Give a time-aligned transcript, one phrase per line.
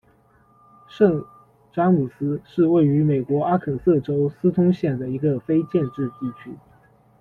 [0.87, 1.23] 圣
[1.71, 6.49] 詹姆斯是位于美国阿肯色州斯通县的一个非建制地区。